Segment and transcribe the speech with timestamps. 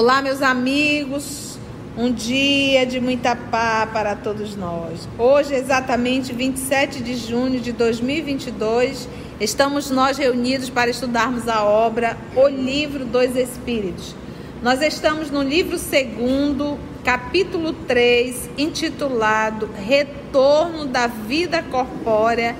[0.00, 1.58] Olá, meus amigos.
[1.96, 5.08] Um dia de muita paz para todos nós.
[5.18, 9.08] Hoje, exatamente 27 de junho de 2022,
[9.40, 14.14] estamos nós reunidos para estudarmos a obra O Livro dos Espíritos.
[14.62, 22.54] Nós estamos no livro segundo, capítulo 3, intitulado Retorno da Vida Corpórea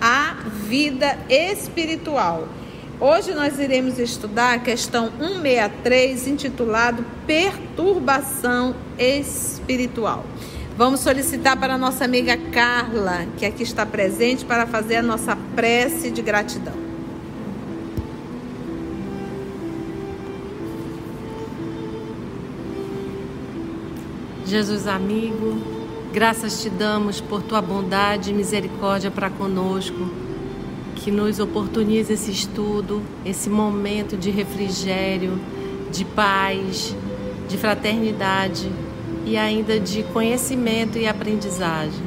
[0.00, 2.48] à Vida Espiritual.
[3.00, 10.26] Hoje nós iremos estudar a questão 163, intitulado Perturbação Espiritual.
[10.76, 15.38] Vamos solicitar para a nossa amiga Carla, que aqui está presente, para fazer a nossa
[15.54, 16.74] prece de gratidão.
[24.44, 25.56] Jesus amigo,
[26.12, 30.27] graças te damos por tua bondade e misericórdia para conosco
[30.98, 35.38] que nos oportunize esse estudo, esse momento de refrigério,
[35.90, 36.94] de paz,
[37.48, 38.70] de fraternidade
[39.24, 42.02] e ainda de conhecimento e aprendizagem.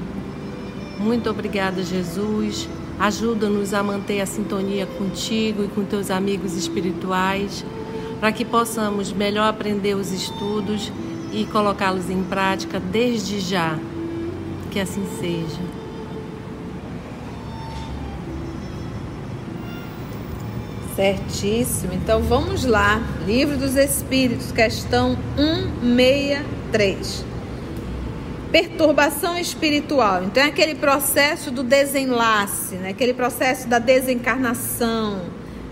[1.00, 2.70] Muito obrigada, Jesus.
[3.00, 7.66] Ajuda-nos a manter a sintonia contigo e com teus amigos espirituais,
[8.20, 10.92] para que possamos melhor aprender os estudos
[11.34, 13.80] e colocá-los em prática desde já.
[14.70, 15.71] Que assim seja.
[20.96, 21.94] Certíssimo.
[21.94, 23.02] Então vamos lá.
[23.26, 27.26] Livro dos Espíritos, questão 163.
[28.52, 30.24] Perturbação espiritual.
[30.24, 32.90] Então é aquele processo do desenlace, né?
[32.90, 35.22] aquele processo da desencarnação,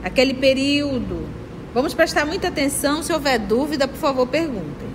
[0.03, 1.27] aquele período.
[1.73, 3.03] Vamos prestar muita atenção.
[3.03, 4.87] Se houver dúvida, por favor, perguntem.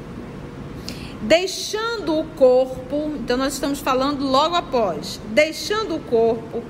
[1.20, 5.20] Deixando o corpo, então nós estamos falando logo após.
[5.30, 6.62] Deixando o corpo,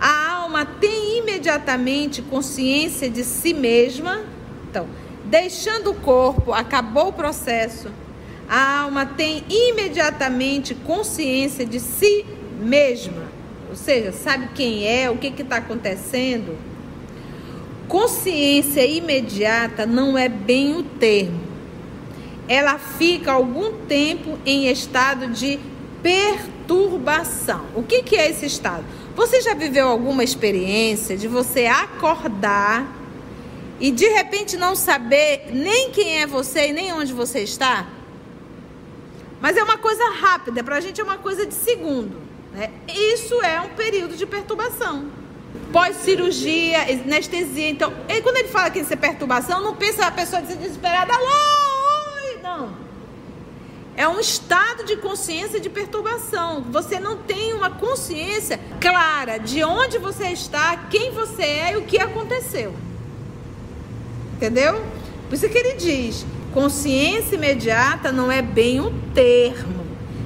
[0.00, 1.01] a alma tem
[1.42, 4.22] imediatamente consciência de si mesma.
[4.70, 4.86] Então,
[5.24, 7.88] deixando o corpo, acabou o processo.
[8.48, 12.24] A alma tem imediatamente consciência de si
[12.60, 13.24] mesma.
[13.68, 16.56] Ou seja, sabe quem é, o que está acontecendo.
[17.88, 21.40] Consciência imediata não é bem o termo.
[22.46, 25.58] Ela fica algum tempo em estado de
[26.02, 27.64] perturbação.
[27.74, 28.84] O que, que é esse estado?
[29.14, 32.86] Você já viveu alguma experiência de você acordar
[33.78, 37.86] e de repente não saber nem quem é você e nem onde você está?
[39.40, 42.16] Mas é uma coisa rápida, para a gente é uma coisa de segundo.
[42.52, 42.70] Né?
[42.88, 45.10] Isso é um período de perturbação.
[45.72, 47.68] Pós-cirurgia, anestesia.
[47.68, 51.71] Então, e quando ele fala que isso é perturbação, não pensa a pessoa desesperada, alô.
[53.96, 56.62] É um estado de consciência de perturbação.
[56.70, 61.82] Você não tem uma consciência clara de onde você está, quem você é e o
[61.82, 62.74] que aconteceu.
[64.36, 64.82] Entendeu?
[65.28, 69.82] Por isso que ele diz: consciência imediata não é bem um termo.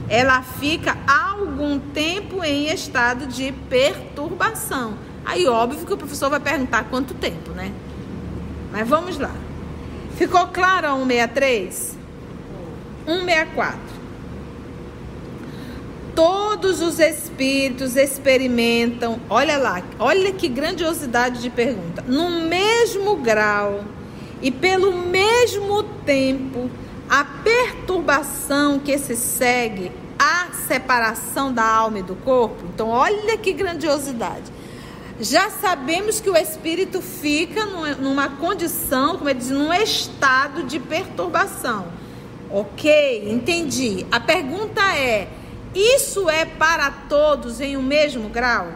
[0.09, 4.97] Ela fica algum tempo em estado de perturbação.
[5.25, 7.72] Aí, óbvio que o professor vai perguntar quanto tempo, né?
[8.71, 9.34] Mas vamos lá.
[10.16, 11.96] Ficou claro a 163?
[13.06, 13.78] 164.
[16.15, 23.84] Todos os espíritos experimentam, olha lá, olha que grandiosidade de pergunta, no mesmo grau
[24.41, 26.71] e pelo mesmo tempo
[27.09, 32.65] a perturbação que se segue à separação da alma e do corpo.
[32.75, 34.50] Então, olha que grandiosidade.
[35.21, 41.87] Já sabemos que o espírito fica numa condição, como ele diz, num estado de perturbação.
[42.51, 44.07] Ok, entendi.
[44.11, 45.29] A pergunta é:
[45.75, 48.69] isso é para todos em um mesmo grau?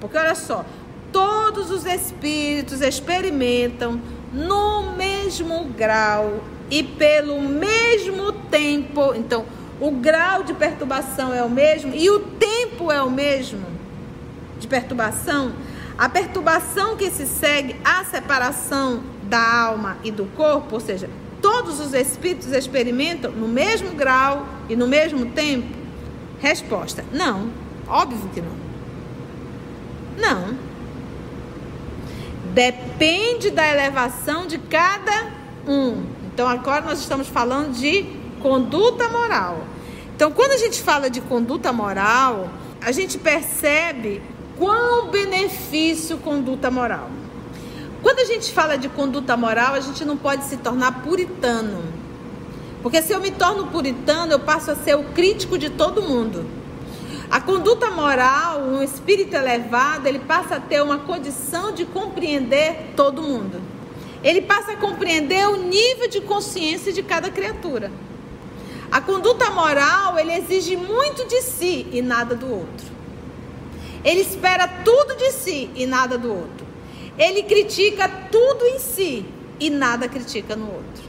[0.00, 0.64] Porque olha só,
[1.12, 4.00] todos os espíritos experimentam
[4.32, 6.40] no mesmo grau
[6.70, 9.14] e pelo mesmo tempo.
[9.14, 9.46] Então,
[9.80, 13.66] o grau de perturbação é o mesmo e o tempo é o mesmo
[14.58, 15.52] de perturbação.
[15.96, 21.10] A perturbação que se segue à separação da alma e do corpo, ou seja,
[21.48, 25.74] todos os espíritos experimentam no mesmo grau e no mesmo tempo?
[26.38, 27.50] Resposta: não.
[27.88, 28.52] Óbvio que não.
[30.18, 30.58] Não.
[32.52, 35.32] Depende da elevação de cada
[35.66, 36.04] um.
[36.26, 38.04] Então, agora nós estamos falando de
[38.42, 39.64] conduta moral.
[40.14, 42.50] Então, quando a gente fala de conduta moral,
[42.82, 44.20] a gente percebe
[44.58, 47.08] quão benefício conduta moral.
[48.02, 51.82] Quando a gente fala de conduta moral, a gente não pode se tornar puritano.
[52.82, 56.46] Porque se eu me torno puritano, eu passo a ser o crítico de todo mundo.
[57.30, 63.22] A conduta moral, um espírito elevado, ele passa a ter uma condição de compreender todo
[63.22, 63.60] mundo.
[64.24, 67.88] ele passa a compreender o nível de consciência de cada criatura.
[68.90, 72.86] A conduta moral, ele exige muito de si e nada do outro.
[74.04, 76.67] Ele espera tudo de si e nada do outro.
[77.18, 79.26] Ele critica tudo em si
[79.58, 81.08] e nada critica no outro.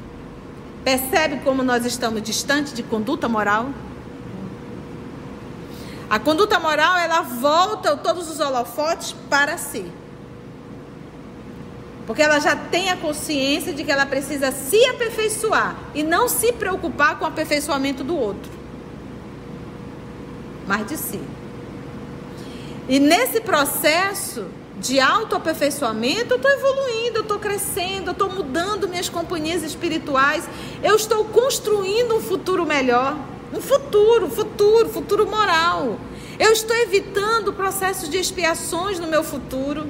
[0.84, 3.70] Percebe como nós estamos distantes de conduta moral?
[6.10, 9.86] A conduta moral, ela volta todos os holofotes para si.
[12.08, 16.52] Porque ela já tem a consciência de que ela precisa se aperfeiçoar e não se
[16.54, 18.52] preocupar com o aperfeiçoamento do outro,
[20.66, 21.22] mas de si.
[22.88, 24.48] E nesse processo
[24.80, 30.48] de autoaperfeiçoamento, eu estou evoluindo, eu estou crescendo, eu estou mudando minhas companhias espirituais,
[30.82, 33.16] eu estou construindo um futuro melhor.
[33.52, 35.98] Um futuro, futuro, futuro moral.
[36.38, 39.88] Eu estou evitando processos de expiações no meu futuro.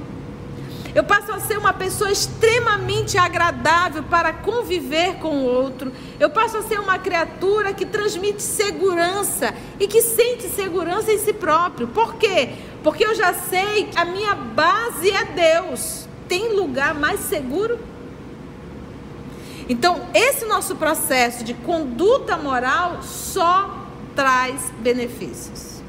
[0.92, 5.92] Eu passo a ser uma pessoa extremamente agradável para conviver com o outro.
[6.18, 11.32] Eu passo a ser uma criatura que transmite segurança e que sente segurança em si
[11.32, 11.86] próprio.
[11.86, 12.54] Por quê?
[12.82, 16.08] Porque eu já sei que a minha base é Deus.
[16.28, 17.78] Tem lugar mais seguro?
[19.68, 23.86] Então, esse nosso processo de conduta moral só
[24.16, 25.80] traz benefícios.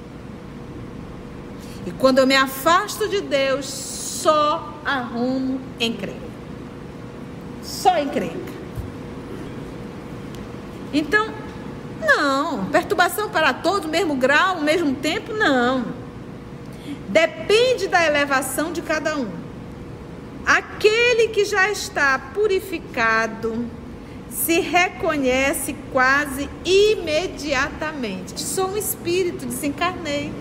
[1.85, 6.19] E quando eu me afasto de Deus, só arrumo encrenca.
[7.63, 8.51] Só encrenca.
[10.93, 11.33] Então,
[12.01, 12.65] não.
[12.65, 16.00] Perturbação para todos, mesmo grau, mesmo tempo, não.
[17.11, 19.29] Depende da elevação de cada um.
[20.45, 23.65] Aquele que já está purificado
[24.29, 28.39] se reconhece quase imediatamente.
[28.39, 30.31] Sou um espírito, desencarnei.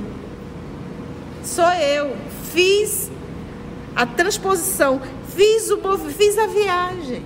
[1.43, 2.17] Sou eu.
[2.53, 3.11] Fiz
[3.97, 5.01] a transposição,
[5.35, 5.81] fiz, o,
[6.11, 7.25] fiz a viagem,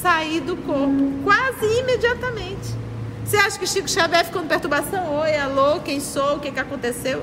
[0.00, 2.74] saí do corpo, quase imediatamente.
[3.24, 5.20] Você acha que Chico Xavier ficou em perturbação?
[5.20, 6.36] Oi, alô, quem sou?
[6.36, 7.22] O que, que aconteceu?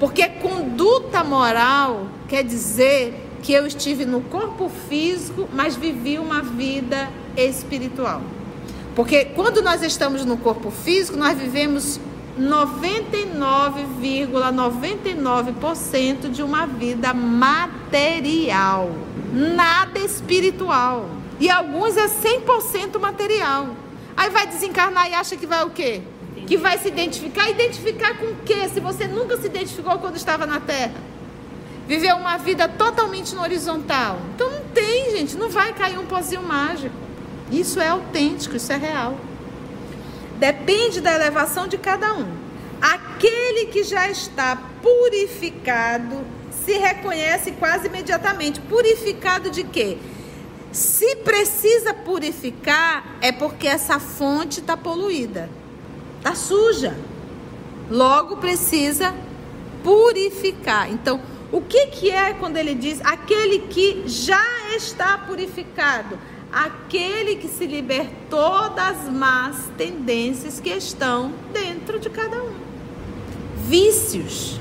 [0.00, 7.10] Porque conduta moral quer dizer que eu estive no corpo físico, mas vivi uma vida
[7.36, 8.22] espiritual.
[8.96, 12.00] Porque quando nós estamos no corpo físico, nós vivemos
[12.38, 18.90] 99,99% ,99 de uma vida material,
[19.32, 21.10] nada espiritual.
[21.38, 23.76] E alguns é 100% material.
[24.16, 26.00] Aí vai desencarnar e acha que vai o quê?
[26.50, 27.48] Que vai se identificar.
[27.48, 28.68] Identificar com o quê?
[28.68, 31.00] Se você nunca se identificou quando estava na Terra.
[31.86, 34.18] Viveu uma vida totalmente no horizontal.
[34.34, 35.36] Então não tem, gente.
[35.36, 36.96] Não vai cair um pozinho mágico.
[37.52, 39.16] Isso é autêntico, isso é real.
[40.40, 42.26] Depende da elevação de cada um.
[42.82, 46.24] Aquele que já está purificado
[46.64, 48.60] se reconhece quase imediatamente.
[48.62, 49.98] Purificado de quê?
[50.72, 55.48] Se precisa purificar, é porque essa fonte está poluída,
[56.20, 56.96] está suja.
[57.90, 59.14] Logo precisa
[59.82, 60.90] purificar.
[60.90, 61.20] Então,
[61.50, 64.44] o que, que é quando ele diz aquele que já
[64.76, 66.16] está purificado?
[66.52, 72.52] aquele que se libertou das más tendências que estão dentro de cada um.
[73.68, 74.58] Vícios.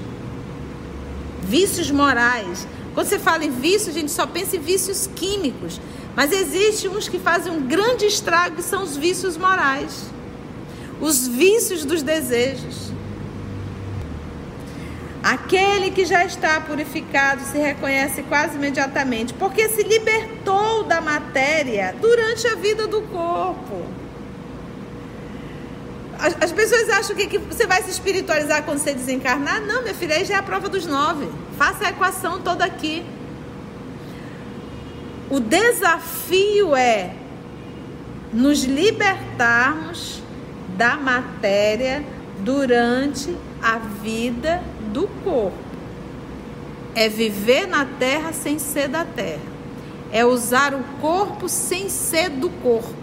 [1.41, 2.67] Vícios morais.
[2.93, 5.81] Quando você fala em vício, a gente só pensa em vícios químicos.
[6.15, 10.09] Mas existem uns que fazem um grande estrago, que são os vícios morais.
[11.01, 12.89] Os vícios dos desejos.
[15.21, 22.47] Aquele que já está purificado se reconhece quase imediatamente, porque se libertou da matéria durante
[22.47, 23.85] a vida do corpo.
[26.17, 29.61] As, as pessoas acham que, que, você vai se espiritualizar quando você desencarnar.
[29.61, 31.29] Não, minha filha, aí já é a prova dos nove.
[31.57, 33.05] Faça a equação toda aqui.
[35.29, 37.13] O desafio é
[38.33, 40.21] nos libertarmos
[40.79, 42.01] da matéria
[42.39, 45.57] durante a vida do corpo.
[46.95, 49.41] É viver na terra sem ser da terra.
[50.09, 52.95] É usar o corpo sem ser do corpo.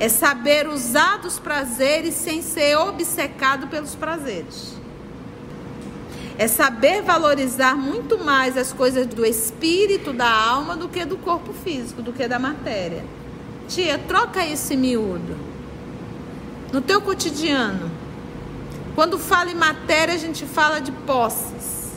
[0.00, 4.72] É saber usar dos prazeres sem ser obcecado pelos prazeres.
[6.38, 11.52] É saber valorizar muito mais as coisas do espírito, da alma, do que do corpo
[11.52, 13.04] físico, do que da matéria.
[13.68, 15.53] Tia, troca esse miúdo.
[16.74, 17.88] No teu cotidiano,
[18.96, 21.92] quando fala em matéria, a gente fala de posses.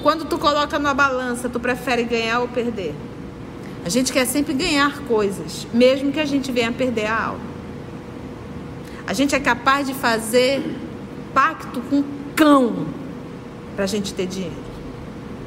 [0.00, 2.94] Quando tu coloca numa balança, tu prefere ganhar ou perder?
[3.84, 7.40] A gente quer sempre ganhar coisas, mesmo que a gente venha perder a alma.
[9.08, 10.62] A gente é capaz de fazer
[11.34, 12.04] pacto com
[12.36, 12.86] cão
[13.74, 14.54] para a gente ter dinheiro,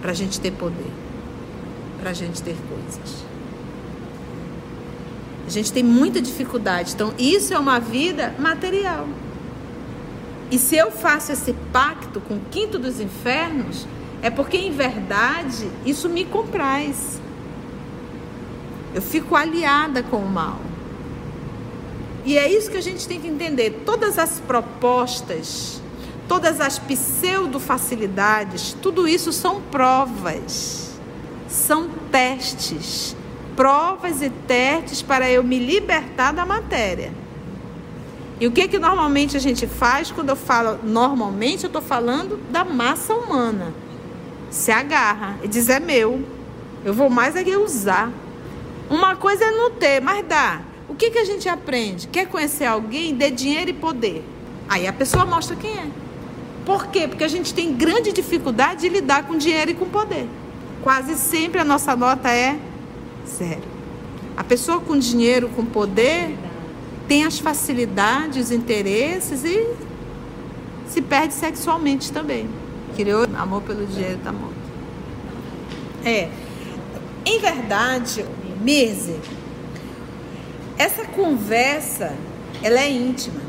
[0.02, 0.92] para a gente ter poder.
[1.98, 3.19] para a gente ter coisas.
[5.50, 6.94] A gente tem muita dificuldade.
[6.94, 9.08] Então, isso é uma vida material.
[10.52, 13.88] E se eu faço esse pacto com o quinto dos infernos,
[14.22, 17.20] é porque em verdade isso me compraz.
[18.94, 20.60] Eu fico aliada com o mal.
[22.24, 23.82] E é isso que a gente tem que entender.
[23.84, 25.82] Todas as propostas,
[26.28, 30.92] todas as pseudo-facilidades, tudo isso são provas,
[31.48, 33.16] são testes.
[33.60, 37.12] Provas e testes para eu me libertar da matéria.
[38.40, 42.40] E o que que normalmente a gente faz quando eu falo normalmente, eu estou falando
[42.50, 43.74] da massa humana.
[44.50, 46.26] Se agarra e diz é meu.
[46.86, 48.10] Eu vou mais é que usar.
[48.90, 50.62] Uma coisa é não ter, mas dá.
[50.88, 52.08] O que que a gente aprende?
[52.08, 53.14] Quer conhecer alguém?
[53.14, 54.24] Dê dinheiro e poder.
[54.70, 55.88] Aí a pessoa mostra quem é.
[56.66, 57.10] Por quê?
[57.10, 60.30] Porque a gente tem grande dificuldade de lidar com dinheiro e com poder.
[60.82, 62.58] Quase sempre a nossa nota é
[63.28, 63.80] zero.
[64.36, 66.38] A pessoa com dinheiro, com poder,
[67.08, 69.68] tem as facilidades, os interesses e
[70.88, 72.50] se perde sexualmente também.
[72.96, 74.54] Criou amor pelo dinheiro tá morto.
[76.04, 76.30] É.
[77.26, 78.26] Em verdade,
[78.62, 79.20] Mirze,
[80.78, 82.16] essa conversa,
[82.62, 83.42] ela é íntima.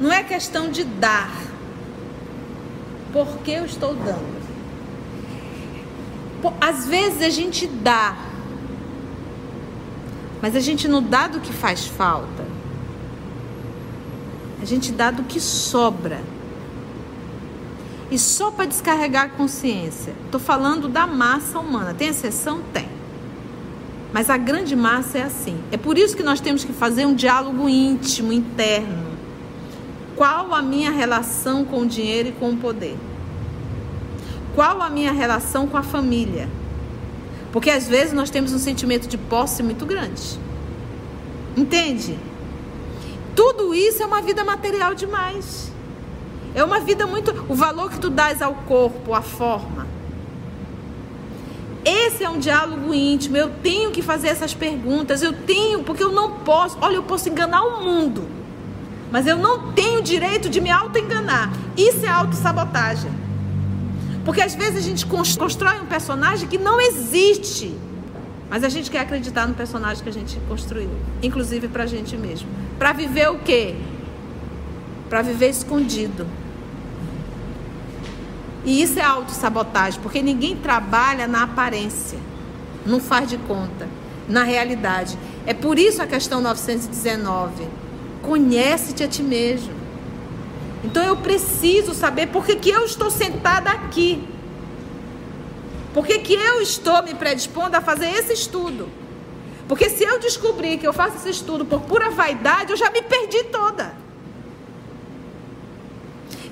[0.00, 1.42] Não é questão de dar.
[3.12, 4.45] Porque eu estou dando.
[6.60, 8.16] Às vezes a gente dá
[10.40, 12.46] mas a gente não dá do que faz falta.
[14.60, 16.20] A gente dá do que sobra.
[18.10, 20.14] E só para descarregar a consciência.
[20.24, 21.94] Estou falando da massa humana.
[21.94, 22.60] Tem exceção?
[22.72, 22.88] Tem.
[24.12, 25.58] Mas a grande massa é assim.
[25.72, 29.16] É por isso que nós temos que fazer um diálogo íntimo, interno.
[30.14, 32.96] Qual a minha relação com o dinheiro e com o poder?
[34.56, 36.48] Qual a minha relação com a família?
[37.52, 40.40] Porque às vezes nós temos um sentimento de posse muito grande.
[41.54, 42.18] Entende?
[43.34, 45.70] Tudo isso é uma vida material demais.
[46.54, 47.34] É uma vida muito.
[47.50, 49.86] O valor que tu dás ao corpo, à forma.
[51.84, 53.36] Esse é um diálogo íntimo.
[53.36, 55.20] Eu tenho que fazer essas perguntas.
[55.20, 56.78] Eu tenho, porque eu não posso.
[56.80, 58.26] Olha, eu posso enganar o mundo.
[59.12, 61.52] Mas eu não tenho direito de me auto-enganar.
[61.76, 63.25] Isso é autossabotagem.
[64.26, 67.72] Porque às vezes a gente constrói um personagem que não existe.
[68.50, 70.90] Mas a gente quer acreditar no personagem que a gente construiu,
[71.22, 72.48] inclusive para a gente mesmo.
[72.76, 73.76] Para viver o quê?
[75.08, 76.26] Para viver escondido.
[78.64, 82.18] E isso é autossabotagem, porque ninguém trabalha na aparência,
[82.84, 83.88] não faz de conta,
[84.28, 85.16] na realidade.
[85.46, 87.68] É por isso a questão 919.
[88.22, 89.85] Conhece-te a ti mesmo.
[90.86, 94.22] Então eu preciso saber por que, que eu estou sentada aqui.
[95.92, 98.88] Por que, que eu estou me predispondo a fazer esse estudo?
[99.66, 103.02] Porque se eu descobrir que eu faço esse estudo por pura vaidade, eu já me
[103.02, 103.96] perdi toda.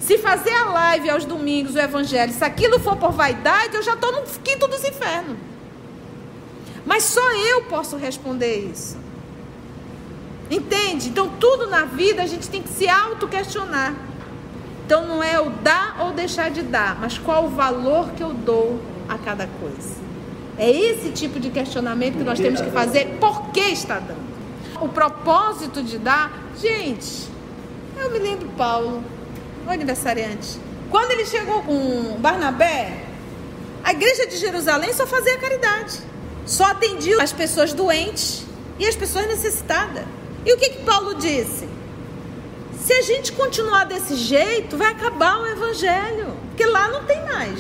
[0.01, 3.95] Se fazer a live aos domingos, o evangelho, se aquilo for por vaidade, eu já
[3.95, 5.37] estou no quinto dos infernos.
[6.85, 8.99] Mas só eu posso responder isso.
[10.51, 11.09] Entende?
[11.09, 13.95] Então, tudo na vida a gente tem que se auto-questionar.
[14.85, 18.35] Então não é o dar ou deixar de dar, mas qual o valor que eu
[18.35, 20.05] dou a cada coisa.
[20.59, 23.17] É esse tipo de questionamento que nós temos que fazer.
[23.19, 24.23] Por que está dando?
[24.81, 27.29] O propósito de dar, gente,
[27.99, 29.03] eu me lembro Paulo,
[29.67, 30.59] o aniversariante.
[30.91, 33.05] Quando ele chegou com Barnabé,
[33.83, 35.99] a igreja de Jerusalém só fazia caridade.
[36.47, 38.45] Só atendia as pessoas doentes
[38.79, 40.05] e as pessoas necessitadas.
[40.45, 41.69] E o que, que Paulo disse?
[42.85, 47.59] Se a gente continuar desse jeito, vai acabar o evangelho, porque lá não tem mais.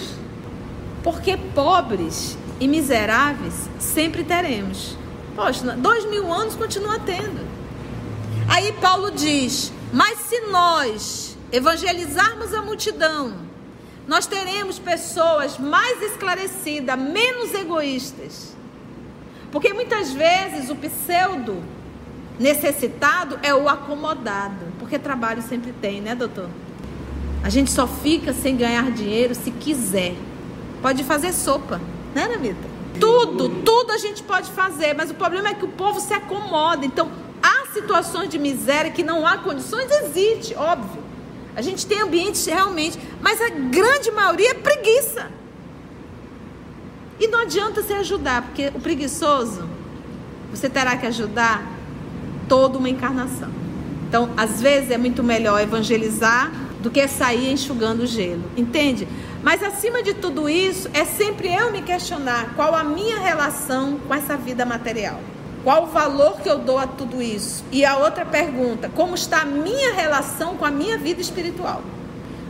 [1.02, 4.98] Porque pobres e miseráveis sempre teremos.
[5.34, 7.40] Poxa, dois mil anos continua tendo.
[8.50, 13.32] Aí Paulo diz: Mas se nós evangelizarmos a multidão,
[14.06, 18.54] nós teremos pessoas mais esclarecidas, menos egoístas.
[19.50, 21.64] Porque muitas vezes o pseudo
[22.38, 26.48] necessitado é o acomodado, porque trabalho sempre tem, né, doutor?
[27.42, 30.14] A gente só fica sem ganhar dinheiro se quiser.
[30.80, 31.80] Pode fazer sopa,
[32.14, 32.74] né, Namita?
[33.00, 36.86] Tudo, tudo a gente pode fazer, mas o problema é que o povo se acomoda.
[36.86, 37.10] Então,
[37.42, 41.02] há situações de miséria que não há condições, existe, óbvio.
[41.56, 45.28] A gente tem ambientes realmente, mas a grande maioria é preguiça.
[47.18, 49.68] E não adianta se ajudar, porque o preguiçoso,
[50.52, 51.66] você terá que ajudar
[52.48, 53.63] toda uma encarnação.
[54.08, 58.44] Então, às vezes é muito melhor evangelizar do que sair enxugando o gelo.
[58.56, 59.08] Entende?
[59.42, 64.14] Mas acima de tudo isso, é sempre eu me questionar qual a minha relação com
[64.14, 65.18] essa vida material.
[65.62, 67.64] Qual o valor que eu dou a tudo isso?
[67.72, 71.82] E a outra pergunta, como está a minha relação com a minha vida espiritual?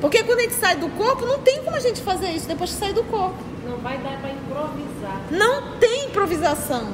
[0.00, 2.70] Porque quando a gente sai do corpo, não tem como a gente fazer isso depois
[2.70, 3.38] que sair do corpo.
[3.64, 5.20] Não vai dar para improvisar.
[5.30, 6.88] Não tem improvisação.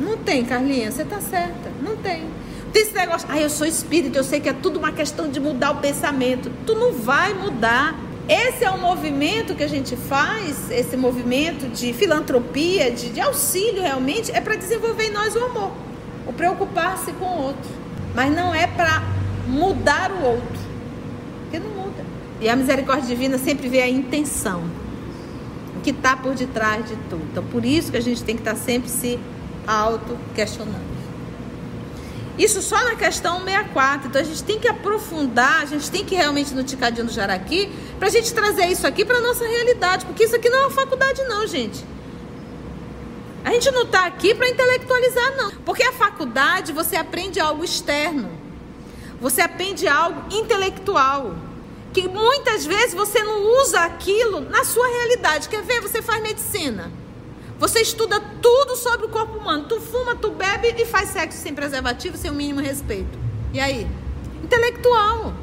[0.00, 1.70] Não tem, Carlinha, você está certa.
[1.82, 2.24] Não tem.
[2.78, 5.40] Tem esse negócio, ah, eu sou espírito, eu sei que é tudo uma questão de
[5.40, 6.48] mudar o pensamento.
[6.64, 7.98] Tu não vai mudar.
[8.28, 13.82] Esse é o movimento que a gente faz, esse movimento de filantropia, de, de auxílio
[13.82, 15.72] realmente, é para desenvolver em nós o amor,
[16.24, 17.68] o preocupar-se com o outro.
[18.14, 19.02] Mas não é para
[19.48, 20.60] mudar o outro,
[21.42, 22.04] porque não muda.
[22.40, 24.62] E a misericórdia divina sempre vê a intenção,
[25.76, 27.26] o que está por detrás de tudo.
[27.32, 29.18] Então, por isso que a gente tem que estar tá sempre se
[29.66, 30.87] auto-questionando.
[32.38, 34.08] Isso só na questão 64.
[34.08, 37.68] Então a gente tem que aprofundar, a gente tem que realmente no Ticadinho do Jaraqui,
[37.98, 40.06] para a gente trazer isso aqui para nossa realidade.
[40.06, 41.84] Porque isso aqui não é uma faculdade, não, gente.
[43.44, 45.50] A gente não está aqui para intelectualizar, não.
[45.64, 48.30] Porque a faculdade você aprende algo externo.
[49.20, 51.34] Você aprende algo intelectual.
[51.92, 55.48] Que muitas vezes você não usa aquilo na sua realidade.
[55.48, 55.80] Quer ver?
[55.80, 56.92] Você faz medicina.
[57.58, 59.64] Você estuda tudo sobre o corpo humano.
[59.68, 63.18] Tu fuma, tu bebe e faz sexo sem preservativo, sem o mínimo respeito.
[63.52, 63.86] E aí?
[64.42, 65.34] Intelectual.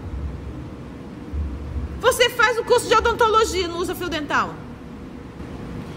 [1.99, 4.53] Você faz o curso de odontologia, não usa fio dental.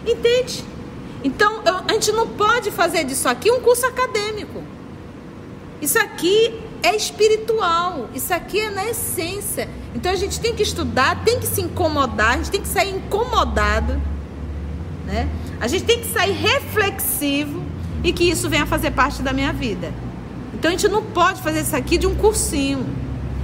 [0.06, 0.64] Entende?
[1.22, 4.62] Então, a gente não pode fazer disso aqui um curso acadêmico.
[5.80, 8.08] Isso aqui é espiritual.
[8.14, 9.68] Isso aqui é na essência.
[9.94, 12.90] Então, a gente tem que estudar, tem que se incomodar, a gente tem que sair
[12.90, 14.00] incomodado,
[15.08, 15.28] né?
[15.58, 17.62] A gente tem que sair reflexivo
[18.04, 19.92] e que isso venha fazer parte da minha vida.
[20.54, 22.86] Então a gente não pode fazer isso aqui de um cursinho.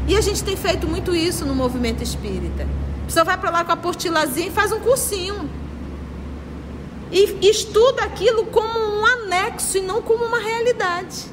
[0.06, 2.68] E a gente tem feito muito isso no movimento espírita.
[3.02, 5.48] A pessoa vai para lá com a portilazinha e faz um cursinho.
[7.10, 11.24] E estuda aquilo como um anexo e não como uma realidade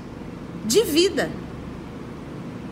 [0.66, 1.30] de vida.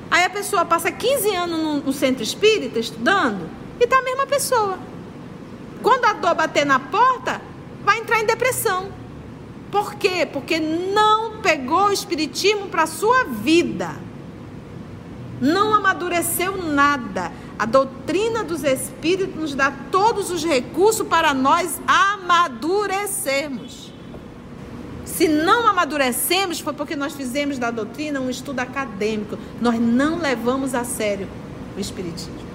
[0.09, 4.25] Aí a pessoa passa 15 anos no, no centro espírita estudando e tá a mesma
[4.25, 4.79] pessoa.
[5.81, 7.41] Quando a dor bater na porta,
[7.83, 8.91] vai entrar em depressão.
[9.71, 10.27] Por quê?
[10.31, 13.95] Porque não pegou o espiritismo para a sua vida.
[15.39, 17.31] Não amadureceu nada.
[17.57, 23.93] A doutrina dos espíritos nos dá todos os recursos para nós amadurecermos.
[25.05, 29.37] Se não amadurecemos, foi porque nós fizemos da doutrina um estudo acadêmico.
[29.61, 31.27] Nós não levamos a sério
[31.75, 32.48] o espiritismo.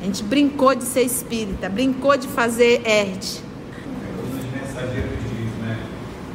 [0.00, 3.24] A gente brincou de ser espírita, brincou de fazer ERD.
[3.24, 5.78] Os mensageiros diz, né?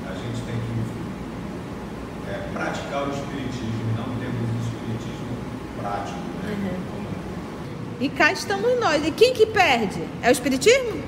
[0.09, 5.37] A gente tem que é, praticar o espiritismo, não temos o espiritismo
[5.79, 6.17] prático.
[6.43, 6.57] Né?
[6.59, 6.91] Uhum.
[8.01, 9.05] E cá estamos nós.
[9.05, 10.01] E quem que perde?
[10.23, 11.03] É o espiritismo?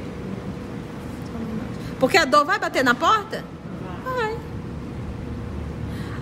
[2.00, 3.44] Porque a dor vai bater na porta?
[4.04, 4.38] Vai.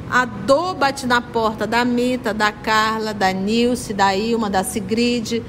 [0.09, 5.41] A dor bate na porta da Mita, da Carla, da Nilce, da Ilma, da Sigrid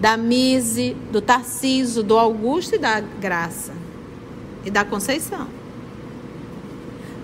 [0.00, 3.72] da Mise, do Tarciso, do Augusto e da Graça
[4.64, 5.46] e da Conceição.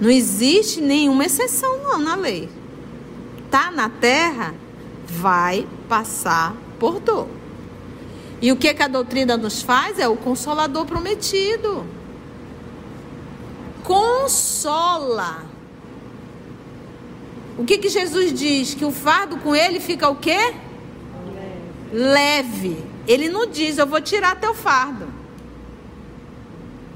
[0.01, 2.49] Não existe nenhuma exceção não na lei.
[3.51, 4.55] Tá na terra,
[5.07, 7.29] vai passar por dor.
[8.41, 11.85] E o que, que a doutrina nos faz é o consolador prometido.
[13.85, 15.45] Consola.
[17.59, 18.73] O que, que Jesus diz?
[18.73, 20.55] Que o fardo com ele fica o quê?
[21.93, 22.85] Leve.
[23.07, 25.09] Ele não diz, eu vou tirar teu fardo.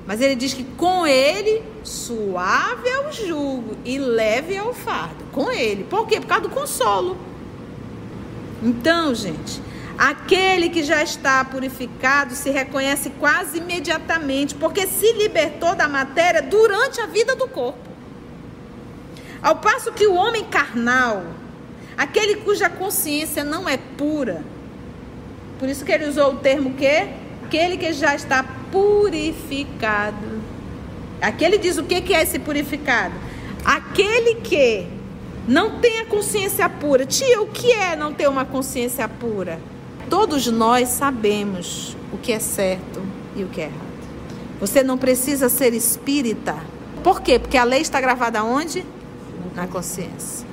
[0.06, 5.24] Mas ele diz que com ele, suave é o jugo e leve é o fardo.
[5.32, 5.84] Com ele.
[5.84, 6.20] Por quê?
[6.20, 7.16] Por causa do consolo.
[8.62, 9.62] Então, gente,
[9.96, 17.00] aquele que já está purificado se reconhece quase imediatamente, porque se libertou da matéria durante
[17.00, 17.88] a vida do corpo.
[19.42, 21.24] Ao passo que o homem carnal,
[21.96, 24.42] aquele cuja consciência não é pura,
[25.64, 27.08] por isso que ele usou o termo que?
[27.46, 30.42] Aquele que já está purificado.
[31.22, 33.14] Aquele diz o que, que é esse purificado?
[33.64, 34.86] Aquele que
[35.48, 37.06] não tem a consciência pura.
[37.06, 39.58] Tia, o que é não ter uma consciência pura?
[40.10, 43.00] Todos nós sabemos o que é certo
[43.34, 43.80] e o que é errado.
[44.60, 46.56] Você não precisa ser espírita.
[47.02, 47.38] Por quê?
[47.38, 48.84] Porque a lei está gravada onde?
[49.54, 50.46] Na consciência.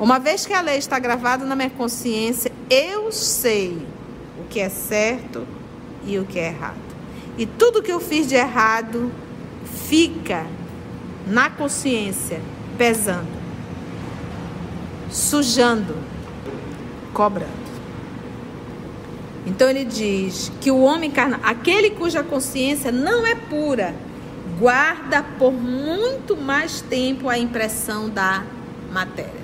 [0.00, 3.86] Uma vez que a lei está gravada na minha consciência, eu sei
[4.50, 5.46] que é certo
[6.04, 6.90] e o que é errado.
[7.38, 9.10] E tudo que eu fiz de errado
[9.88, 10.44] fica
[11.26, 12.40] na consciência,
[12.76, 13.28] pesando,
[15.08, 15.96] sujando,
[17.14, 17.60] cobrando.
[19.46, 23.94] Então ele diz que o homem carnal, aquele cuja consciência não é pura,
[24.58, 28.44] guarda por muito mais tempo a impressão da
[28.92, 29.40] matéria.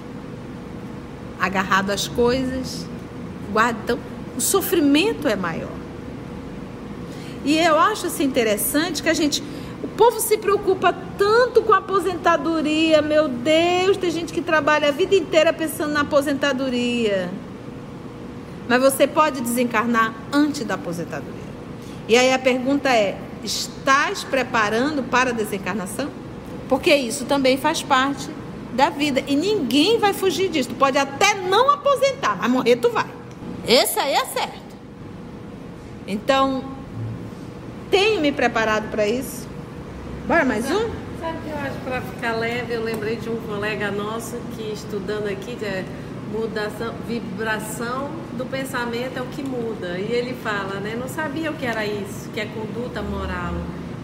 [1.41, 2.87] Agarrado às coisas,
[3.53, 3.79] guarda.
[3.85, 3.99] Então,
[4.37, 5.71] o sofrimento é maior.
[7.45, 9.43] E eu acho assim interessante que a gente.
[9.83, 13.01] O povo se preocupa tanto com a aposentadoria.
[13.01, 17.31] Meu Deus, tem gente que trabalha a vida inteira pensando na aposentadoria.
[18.69, 21.47] Mas você pode desencarnar antes da aposentadoria.
[22.09, 26.09] E aí a pergunta é: estás preparando para a desencarnação?
[26.69, 28.29] Porque isso também faz parte
[28.73, 29.23] da vida.
[29.27, 30.71] E ninguém vai fugir disso.
[30.71, 33.16] Tu pode até não aposentar, mas morrer tu vai.
[33.67, 34.77] Esse aí é certo.
[36.07, 36.65] Então,
[37.91, 39.49] tenho me preparado para isso.
[40.27, 40.89] Bora mais um?
[41.21, 45.27] Sabe que eu acho para ficar leve, eu lembrei de um colega nosso que estudando
[45.27, 45.85] aqui, que é
[46.33, 49.99] mudação, vibração do pensamento é o que muda.
[49.99, 50.97] E ele fala, né?
[50.99, 53.55] Não sabia o que era isso, que é conduta moral.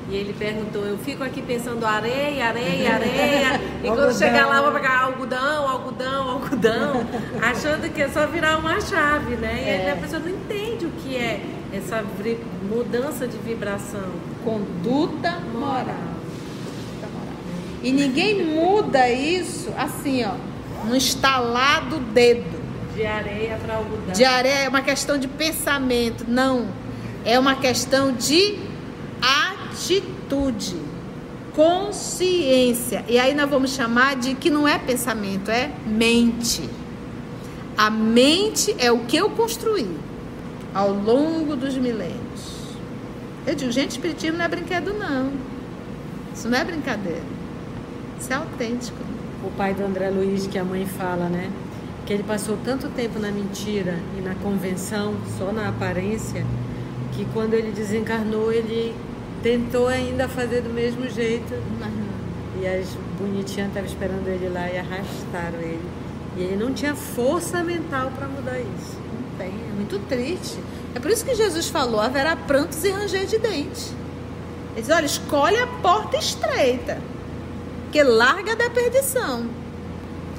[0.08, 4.72] E ele perguntou, eu fico aqui pensando areia, areia, areia, e quando chegar lá vou
[4.72, 7.06] pegar algodão, algodão, algodão,
[7.40, 9.62] achando que é só virar uma chave, né?
[9.64, 9.92] E é.
[9.92, 11.40] a pessoa não entende o que é
[11.72, 12.04] essa
[12.68, 14.10] mudança de vibração.
[14.44, 16.12] Conduta moral.
[17.82, 20.34] E ninguém muda isso assim, ó,
[20.86, 22.62] no estalar do dedo.
[22.94, 24.12] De areia para algodão.
[24.12, 26.68] De areia é uma questão de pensamento, não.
[27.24, 28.58] É uma questão de
[29.83, 30.77] atitude,
[31.55, 33.05] consciência.
[33.09, 36.68] E aí nós vamos chamar de que não é pensamento, é mente.
[37.77, 39.88] A mente é o que eu construí
[40.73, 42.21] ao longo dos milênios.
[43.45, 45.33] Eu digo, gente, espiritismo não é brinquedo, não.
[46.33, 47.23] Isso não é brincadeira.
[48.21, 48.99] Isso é autêntico.
[49.45, 51.51] O pai do André Luiz, que a mãe fala, né?
[52.07, 56.47] Que ele passou tanto tempo na mentira e na convenção, só na aparência,
[57.12, 58.95] que quando ele desencarnou, ele
[59.42, 61.52] tentou ainda fazer do mesmo jeito.
[62.61, 62.87] E as
[63.18, 65.88] bonitinhas estavam esperando ele lá e arrastaram ele.
[66.37, 68.96] E ele não tinha força mental para mudar isso.
[69.12, 70.59] Não tem, é muito triste.
[70.94, 73.92] É por isso que Jesus falou: haverá prantos e ranger de dentes.
[74.72, 76.98] Ele diz: olha, escolhe a porta estreita,
[77.90, 79.46] que larga da perdição.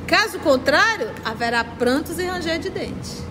[0.08, 3.24] Caso contrário, haverá prantos e ranger de dentes.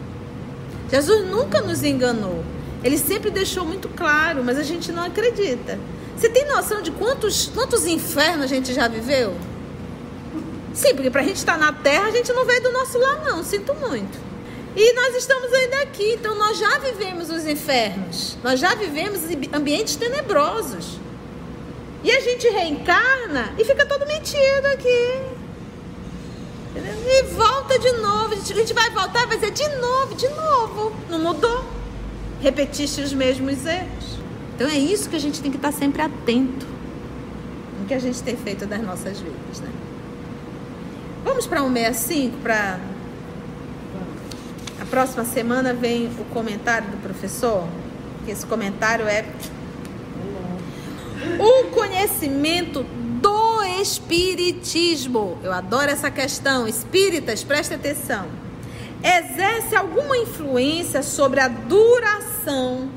[0.90, 2.44] Jesus nunca nos enganou.
[2.84, 5.78] Ele sempre deixou muito claro, mas a gente não acredita.
[6.16, 9.36] Você tem noção de quantos, quantos infernos a gente já viveu?
[10.74, 12.98] Sim, porque para a gente estar tá na terra, a gente não veio do nosso
[12.98, 13.44] lar, não.
[13.44, 14.18] Sinto muito.
[14.74, 18.38] E nós estamos ainda aqui, então nós já vivemos os infernos.
[18.42, 19.20] Nós já vivemos
[19.52, 20.98] ambientes tenebrosos.
[22.02, 25.20] E a gente reencarna e fica todo metido aqui.
[26.74, 28.34] E volta de novo.
[28.34, 30.92] A gente vai voltar, vai dizer de novo, de novo.
[31.08, 31.81] Não mudou
[32.42, 34.18] repetisse os mesmos erros.
[34.54, 36.66] Então é isso que a gente tem que estar sempre atento
[37.80, 39.70] no que a gente tem feito das nossas vidas, né?
[41.24, 42.80] Vamos para 165 para
[44.80, 47.66] a próxima semana vem o comentário do professor,
[48.24, 49.24] que esse comentário é
[51.38, 52.84] o conhecimento
[53.22, 55.38] do espiritismo.
[55.42, 56.66] Eu adoro essa questão.
[56.66, 58.41] Espíritas, preste atenção
[59.02, 62.88] exerce alguma influência sobre a duração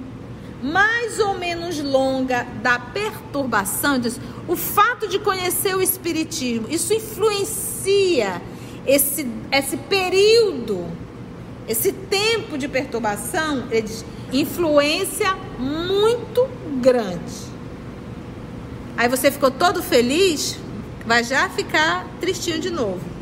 [0.62, 8.42] mais ou menos longa da perturbação, diz, o fato de conhecer o espiritismo, isso influencia
[8.88, 10.88] esse, esse período,
[11.68, 16.48] esse tempo de perturbação, ele diz, influência muito
[16.82, 17.54] grande.
[18.98, 20.58] Aí você ficou todo feliz,
[21.06, 23.15] vai já ficar tristinho de novo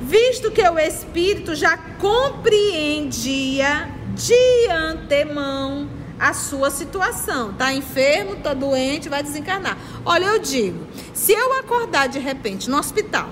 [0.00, 7.52] visto que o espírito já compreendia de antemão a sua situação.
[7.54, 9.78] Tá enfermo, tá doente, vai desencarnar.
[10.04, 13.30] Olha, eu digo, se eu acordar de repente no hospital,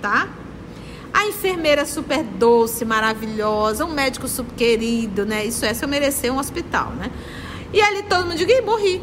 [0.00, 0.28] tá?
[1.14, 5.44] A enfermeira super doce, maravilhosa, um médico super querido, né?
[5.44, 7.10] Isso é se eu merecer um hospital, né?
[7.72, 9.02] E ali todo mundo diz, morri.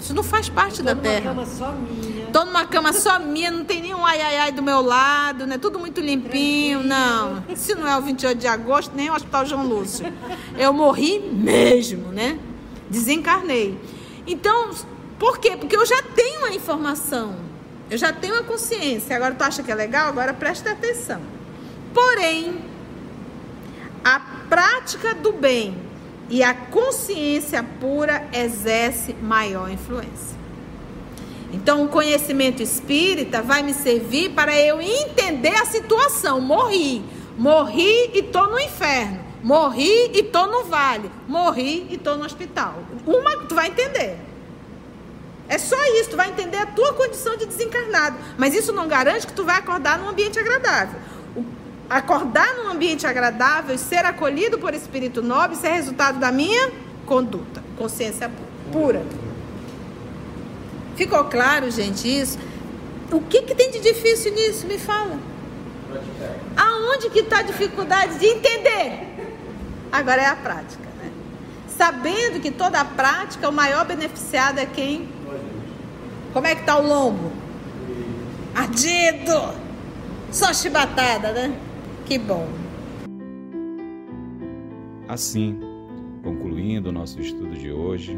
[0.00, 1.30] Isso não faz parte da terra.
[1.30, 2.01] Cama só minha.
[2.32, 5.58] Tô numa cama só minha, não tem nenhum ai ai ai do meu lado, né?
[5.58, 7.44] Tudo muito limpinho, não.
[7.48, 10.10] Isso não é o 28 de agosto, nem o Hospital João Lúcio.
[10.56, 12.38] Eu morri mesmo, né?
[12.88, 13.78] Desencarnei.
[14.26, 14.70] Então,
[15.18, 15.56] por quê?
[15.58, 17.36] Porque eu já tenho a informação.
[17.90, 19.14] Eu já tenho a consciência.
[19.14, 20.08] Agora tu acha que é legal?
[20.08, 21.20] Agora presta atenção.
[21.92, 22.64] Porém,
[24.02, 24.18] a
[24.48, 25.76] prática do bem
[26.30, 30.41] e a consciência pura exerce maior influência.
[31.52, 36.40] Então, o conhecimento espírita vai me servir para eu entender a situação.
[36.40, 37.04] Morri,
[37.36, 39.20] morri e estou no inferno.
[39.42, 41.10] Morri e tô no vale.
[41.28, 42.76] Morri e tô no hospital.
[43.06, 44.16] Uma, tu vai entender.
[45.48, 48.16] É só isso, tu vai entender a tua condição de desencarnado.
[48.38, 50.98] Mas isso não garante que tu vai acordar num ambiente agradável.
[51.90, 56.70] Acordar num ambiente agradável e ser acolhido por espírito nobre, isso é resultado da minha
[57.04, 58.30] conduta, consciência
[58.72, 59.04] pura.
[61.02, 62.38] Ficou claro, gente, isso?
[63.10, 64.68] O que, que tem de difícil nisso?
[64.68, 65.18] Me fala.
[66.56, 69.08] Aonde que está a dificuldade de entender?
[69.90, 71.10] Agora é a prática, né?
[71.66, 75.08] Sabendo que toda a prática, o maior beneficiado é quem?
[76.32, 77.32] Como é que tá o lombo?
[78.54, 79.54] Ardido!
[80.30, 81.52] Só chibatada, né?
[82.06, 82.48] Que bom.
[85.08, 85.58] Assim,
[86.22, 88.16] concluindo o nosso estudo de hoje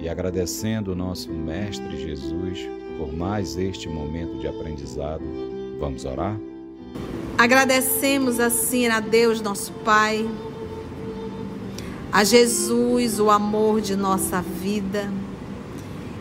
[0.00, 5.22] e agradecendo o nosso Mestre Jesus por mais este momento de aprendizado,
[5.78, 6.38] vamos orar?
[7.38, 10.28] Agradecemos assim a Deus, nosso Pai,
[12.12, 15.10] a Jesus, o amor de nossa vida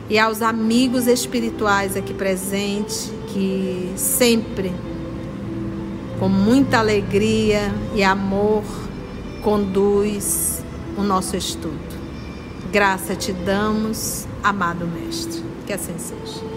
[0.10, 4.72] e aos amigos espirituais aqui presentes que sempre,
[6.20, 8.64] com muita alegria e amor,
[9.44, 10.64] conduz
[10.98, 11.89] o nosso estudo.
[12.72, 15.44] Graça te damos, amado Mestre.
[15.66, 16.49] Que assim seja.